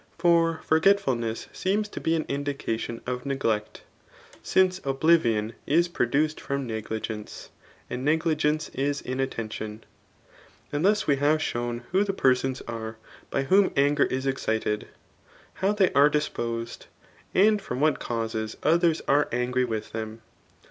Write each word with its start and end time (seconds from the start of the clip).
For 0.17 0.61
ibrgetfulness 0.67 1.45
seems 1.55 1.87
to 1.89 2.01
be 2.01 2.15
an 2.15 2.23
indiq^itic^ 2.23 3.01
of 3.07 3.23
neglect^, 3.23 3.81
since 4.41 4.81
oblivion 4.83 5.53
is 5.67 5.87
produced 5.87 6.41
from 6.41 6.65
negligence; 6.65 7.51
and 7.87 8.03
negligence 8.03 8.69
is 8.69 9.01
inattention. 9.01 9.83
And 10.71 10.83
tfaqs 10.83 11.05
we 11.05 11.17
have 11.17 11.37
shosm 11.39 11.81
who 11.91 12.03
the 12.03 12.13
persons 12.13 12.61
are 12.63 12.97
by 13.29 13.43
whom 13.43 13.71
anger 13.75 14.05
is 14.05 14.25
eacciled, 14.25 14.87
h^w 15.59 15.77
they 15.77 15.93
are 15.93 16.09
disposed, 16.09 16.87
and 17.35 17.61
from 17.61 17.79
what 17.79 17.99
causes 17.99 18.57
othai's 18.63 19.03
are 19.07 19.29
angry 19.31 19.67
wil^ 19.67 19.91
them. 19.91 20.23